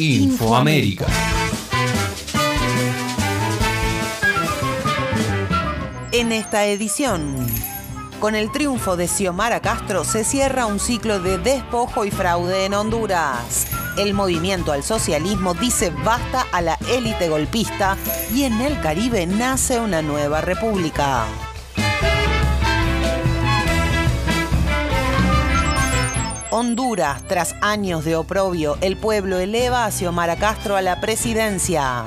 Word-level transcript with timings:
Infoamérica. 0.00 1.06
En 6.12 6.30
esta 6.30 6.66
edición, 6.66 7.34
con 8.20 8.36
el 8.36 8.52
triunfo 8.52 8.96
de 8.96 9.08
Xiomara 9.08 9.58
Castro 9.58 10.04
se 10.04 10.22
cierra 10.22 10.66
un 10.66 10.78
ciclo 10.78 11.18
de 11.18 11.38
despojo 11.38 12.04
y 12.04 12.12
fraude 12.12 12.66
en 12.66 12.74
Honduras. 12.74 13.66
El 13.96 14.14
movimiento 14.14 14.70
al 14.70 14.84
socialismo 14.84 15.54
dice 15.54 15.90
basta 16.04 16.46
a 16.52 16.60
la 16.60 16.78
élite 16.92 17.28
golpista 17.28 17.96
y 18.32 18.44
en 18.44 18.60
el 18.60 18.80
Caribe 18.80 19.26
nace 19.26 19.80
una 19.80 20.00
nueva 20.00 20.40
república. 20.40 21.26
Honduras, 26.58 27.22
tras 27.28 27.54
años 27.60 28.04
de 28.04 28.16
oprobio, 28.16 28.78
el 28.80 28.96
pueblo 28.96 29.38
eleva 29.38 29.84
a 29.84 29.92
Xiomara 29.92 30.34
Castro 30.34 30.74
a 30.74 30.82
la 30.82 31.00
presidencia. 31.00 32.04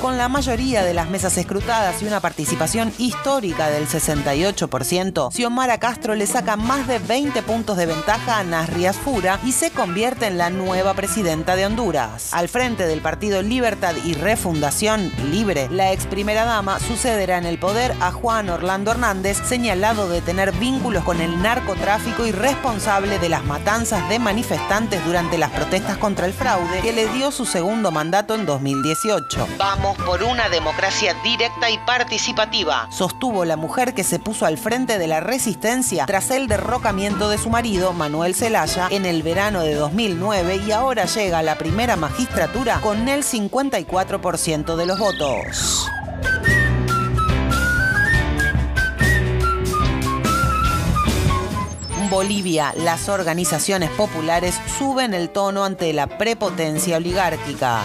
Con 0.00 0.16
la 0.16 0.28
mayoría 0.28 0.84
de 0.84 0.94
las 0.94 1.10
mesas 1.10 1.36
escrutadas 1.38 2.02
y 2.02 2.06
una 2.06 2.20
participación 2.20 2.92
histórica 2.98 3.68
del 3.68 3.88
68%, 3.88 5.32
Xiomara 5.32 5.78
Castro 5.78 6.14
le 6.14 6.26
saca 6.28 6.54
más 6.56 6.86
de 6.86 7.00
20 7.00 7.42
puntos 7.42 7.76
de 7.76 7.86
ventaja 7.86 8.38
a 8.38 8.44
Nasrias 8.44 8.96
Fura 8.96 9.40
y 9.44 9.50
se 9.50 9.72
convierte 9.72 10.26
en 10.26 10.38
la 10.38 10.50
nueva 10.50 10.94
presidenta 10.94 11.56
de 11.56 11.66
Honduras. 11.66 12.32
Al 12.32 12.48
frente 12.48 12.86
del 12.86 13.00
partido 13.00 13.42
Libertad 13.42 13.96
y 14.04 14.14
Refundación 14.14 15.12
Libre, 15.32 15.68
la 15.68 15.92
ex 15.92 16.06
primera 16.06 16.44
dama 16.44 16.78
sucederá 16.78 17.36
en 17.36 17.46
el 17.46 17.58
poder 17.58 17.92
a 18.00 18.12
Juan 18.12 18.50
Orlando 18.50 18.92
Hernández, 18.92 19.38
señalado 19.44 20.08
de 20.08 20.20
tener 20.20 20.52
vínculos 20.52 21.02
con 21.02 21.20
el 21.20 21.42
narcotráfico 21.42 22.24
y 22.24 22.30
responsable 22.30 23.18
de 23.18 23.30
las 23.30 23.44
matanzas 23.44 24.08
de 24.08 24.20
manifestantes 24.20 25.04
durante 25.04 25.38
las 25.38 25.50
protestas 25.50 25.98
contra 25.98 26.26
el 26.26 26.32
fraude 26.32 26.82
que 26.82 26.92
le 26.92 27.08
dio 27.08 27.32
su 27.32 27.44
segundo 27.44 27.90
mandato 27.90 28.36
en 28.36 28.46
2018. 28.46 29.48
Vamos 29.58 29.87
por 29.94 30.22
una 30.22 30.48
democracia 30.48 31.14
directa 31.22 31.70
y 31.70 31.78
participativa, 31.78 32.88
sostuvo 32.90 33.44
la 33.44 33.56
mujer 33.56 33.94
que 33.94 34.04
se 34.04 34.18
puso 34.18 34.46
al 34.46 34.58
frente 34.58 34.98
de 34.98 35.06
la 35.06 35.20
resistencia 35.20 36.06
tras 36.06 36.30
el 36.30 36.48
derrocamiento 36.48 37.28
de 37.28 37.38
su 37.38 37.50
marido, 37.50 37.92
Manuel 37.92 38.34
Zelaya, 38.34 38.88
en 38.90 39.06
el 39.06 39.22
verano 39.22 39.62
de 39.62 39.74
2009 39.74 40.56
y 40.66 40.72
ahora 40.72 41.06
llega 41.06 41.38
a 41.38 41.42
la 41.42 41.58
primera 41.58 41.96
magistratura 41.96 42.80
con 42.80 43.08
el 43.08 43.24
54% 43.24 44.76
de 44.76 44.86
los 44.86 44.98
votos. 44.98 45.88
Bolivia, 52.10 52.72
las 52.78 53.08
organizaciones 53.10 53.90
populares 53.90 54.58
suben 54.78 55.12
el 55.12 55.28
tono 55.28 55.64
ante 55.64 55.92
la 55.92 56.06
prepotencia 56.06 56.96
oligárquica. 56.96 57.82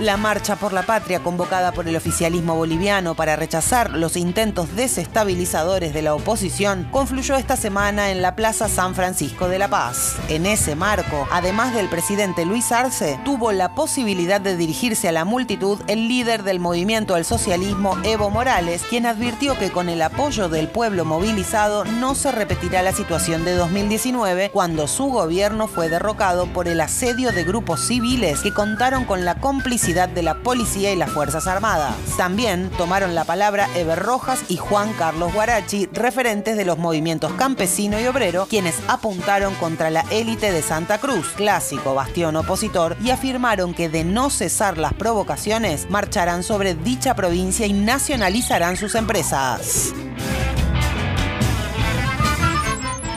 La 0.00 0.18
marcha 0.18 0.56
por 0.56 0.74
la 0.74 0.82
patria 0.82 1.20
convocada 1.20 1.72
por 1.72 1.88
el 1.88 1.96
oficialismo 1.96 2.54
boliviano 2.54 3.14
para 3.14 3.34
rechazar 3.34 3.92
los 3.92 4.18
intentos 4.18 4.76
desestabilizadores 4.76 5.94
de 5.94 6.02
la 6.02 6.14
oposición 6.14 6.86
confluyó 6.90 7.34
esta 7.36 7.56
semana 7.56 8.10
en 8.10 8.20
la 8.20 8.36
Plaza 8.36 8.68
San 8.68 8.94
Francisco 8.94 9.48
de 9.48 9.58
la 9.58 9.68
Paz. 9.68 10.16
En 10.28 10.44
ese 10.44 10.76
marco, 10.76 11.26
además 11.32 11.72
del 11.72 11.88
presidente 11.88 12.44
Luis 12.44 12.72
Arce, 12.72 13.18
tuvo 13.24 13.52
la 13.52 13.74
posibilidad 13.74 14.38
de 14.38 14.58
dirigirse 14.58 15.08
a 15.08 15.12
la 15.12 15.24
multitud 15.24 15.80
el 15.86 16.08
líder 16.08 16.42
del 16.42 16.60
movimiento 16.60 17.14
al 17.14 17.24
socialismo, 17.24 17.96
Evo 18.02 18.28
Morales, 18.28 18.82
quien 18.90 19.06
advirtió 19.06 19.58
que 19.58 19.70
con 19.70 19.88
el 19.88 20.02
apoyo 20.02 20.50
del 20.50 20.68
pueblo 20.68 21.06
movilizado 21.06 21.86
no 21.86 22.14
se 22.14 22.32
repetirá 22.32 22.82
la 22.82 22.92
situación 22.92 23.46
de 23.46 23.54
2019 23.54 24.50
cuando 24.50 24.88
su 24.88 25.06
gobierno 25.06 25.68
fue 25.68 25.88
derrocado 25.88 26.44
por 26.52 26.68
el 26.68 26.82
asedio 26.82 27.32
de 27.32 27.44
grupos 27.44 27.86
civiles 27.86 28.40
que 28.40 28.52
contaron 28.52 29.06
con 29.06 29.24
la 29.24 29.36
complicidad 29.36 29.85
de 29.86 30.22
la 30.22 30.42
policía 30.42 30.92
y 30.92 30.96
las 30.96 31.10
Fuerzas 31.10 31.46
Armadas. 31.46 31.94
También 32.16 32.70
tomaron 32.70 33.14
la 33.14 33.22
palabra 33.22 33.68
Eber 33.76 34.00
Rojas 34.00 34.40
y 34.48 34.56
Juan 34.56 34.92
Carlos 34.94 35.32
Guarachi, 35.32 35.86
referentes 35.92 36.56
de 36.56 36.64
los 36.64 36.76
movimientos 36.76 37.32
campesino 37.34 38.00
y 38.00 38.06
obrero, 38.06 38.46
quienes 38.50 38.74
apuntaron 38.88 39.54
contra 39.54 39.90
la 39.90 40.04
élite 40.10 40.50
de 40.50 40.60
Santa 40.60 40.98
Cruz, 40.98 41.28
clásico 41.36 41.94
bastión 41.94 42.34
opositor, 42.34 42.96
y 43.00 43.10
afirmaron 43.10 43.74
que 43.74 43.88
de 43.88 44.02
no 44.02 44.28
cesar 44.28 44.76
las 44.76 44.92
provocaciones, 44.92 45.88
marcharán 45.88 46.42
sobre 46.42 46.74
dicha 46.74 47.14
provincia 47.14 47.64
y 47.64 47.72
nacionalizarán 47.72 48.76
sus 48.76 48.96
empresas. 48.96 49.92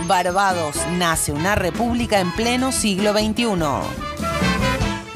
Barbados 0.06 0.76
nace 1.00 1.32
una 1.32 1.56
república 1.56 2.20
en 2.20 2.32
pleno 2.34 2.72
siglo 2.72 3.14
XXI. 3.14 4.19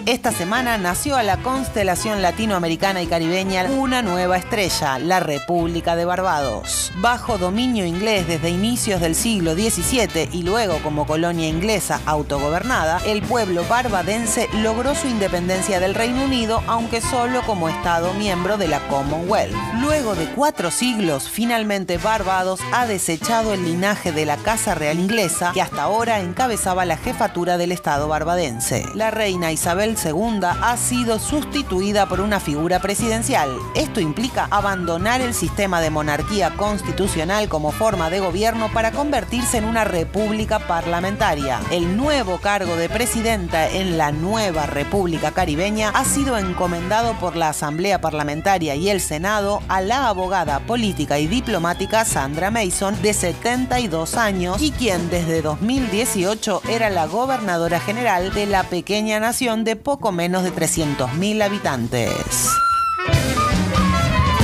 Esta 0.05 0.33
semana 0.33 0.77
nació 0.77 1.15
a 1.15 1.23
la 1.23 1.37
constelación 1.37 2.21
latinoamericana 2.21 3.01
y 3.01 3.07
caribeña 3.07 3.63
una 3.71 4.01
nueva 4.01 4.35
estrella, 4.35 4.99
la 4.99 5.21
República 5.21 5.95
de 5.95 6.03
Barbados. 6.03 6.91
Bajo 6.97 7.37
dominio 7.37 7.85
inglés 7.85 8.27
desde 8.27 8.49
inicios 8.49 8.99
del 8.99 9.15
siglo 9.15 9.53
XVII 9.53 10.27
y 10.33 10.43
luego 10.43 10.79
como 10.83 11.07
colonia 11.07 11.47
inglesa 11.47 12.01
autogobernada, 12.05 12.99
el 13.05 13.21
pueblo 13.21 13.63
barbadense 13.69 14.49
logró 14.61 14.93
su 14.93 15.07
independencia 15.07 15.79
del 15.79 15.95
Reino 15.95 16.25
Unido, 16.25 16.61
aunque 16.67 16.99
solo 16.99 17.41
como 17.43 17.69
Estado 17.69 18.13
miembro 18.15 18.57
de 18.57 18.67
la 18.67 18.85
Commonwealth. 18.89 19.55
Luego 19.79 20.15
de 20.15 20.25
cuatro 20.31 20.69
siglos, 20.69 21.29
finalmente 21.29 21.97
Barbados 21.97 22.59
ha 22.73 22.87
desechado 22.87 23.53
el 23.53 23.63
linaje 23.63 24.11
de 24.11 24.25
la 24.25 24.35
Casa 24.35 24.75
Real 24.75 24.99
inglesa, 24.99 25.51
que 25.53 25.61
hasta 25.61 25.83
ahora 25.83 26.19
encabezaba 26.19 26.83
la 26.83 26.97
jefatura 26.97 27.57
del 27.57 27.71
Estado 27.71 28.09
barbadense. 28.09 28.85
La 28.95 29.09
reina 29.09 29.53
Isabel 29.53 29.92
segunda 29.97 30.57
ha 30.61 30.77
sido 30.77 31.19
sustituida 31.19 32.07
por 32.07 32.21
una 32.21 32.39
figura 32.39 32.79
presidencial. 32.79 33.57
Esto 33.75 33.99
implica 33.99 34.47
abandonar 34.51 35.21
el 35.21 35.33
sistema 35.33 35.81
de 35.81 35.89
monarquía 35.89 36.51
constitucional 36.51 37.49
como 37.49 37.71
forma 37.71 38.09
de 38.09 38.19
gobierno 38.19 38.71
para 38.73 38.91
convertirse 38.91 39.57
en 39.57 39.65
una 39.65 39.83
república 39.83 40.59
parlamentaria. 40.59 41.59
El 41.71 41.97
nuevo 41.97 42.39
cargo 42.39 42.75
de 42.75 42.89
presidenta 42.89 43.69
en 43.69 43.97
la 43.97 44.11
nueva 44.11 44.65
República 44.65 45.31
Caribeña 45.31 45.89
ha 45.89 46.05
sido 46.05 46.37
encomendado 46.37 47.13
por 47.19 47.35
la 47.35 47.49
Asamblea 47.49 48.01
Parlamentaria 48.01 48.75
y 48.75 48.89
el 48.89 49.01
Senado 49.01 49.61
a 49.67 49.81
la 49.81 50.07
abogada 50.07 50.59
política 50.59 51.19
y 51.19 51.27
diplomática 51.27 52.05
Sandra 52.05 52.51
Mason, 52.51 52.99
de 53.01 53.13
72 53.13 54.15
años, 54.15 54.61
y 54.61 54.71
quien 54.71 55.09
desde 55.09 55.41
2018 55.41 56.61
era 56.69 56.89
la 56.89 57.05
gobernadora 57.05 57.79
general 57.79 58.33
de 58.33 58.45
la 58.45 58.63
pequeña 58.63 59.19
nación 59.19 59.63
de 59.63 59.75
poco 59.83 60.11
menos 60.11 60.44
de 60.44 60.53
300.000 60.53 61.44
habitantes. 61.44 62.49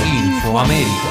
Infoamérica. 0.04 1.09